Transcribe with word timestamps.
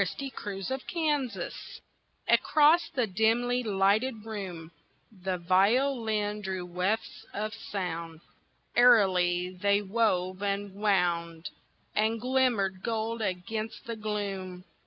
A 0.01 0.03
Minuet 0.03 0.71
of 0.71 0.81
Mozart's 0.95 1.79
Across 2.27 2.89
the 2.95 3.05
dimly 3.05 3.61
lighted 3.61 4.25
room 4.25 4.71
The 5.11 5.37
violin 5.37 6.41
drew 6.41 6.65
wefts 6.65 7.23
of 7.35 7.53
sound, 7.53 8.21
Airily 8.75 9.51
they 9.61 9.83
wove 9.83 10.41
and 10.41 10.73
wound 10.73 11.51
And 11.95 12.19
glimmered 12.19 12.81
gold 12.81 13.21
against 13.21 13.85
the 13.85 13.95
gloom. 13.95 14.63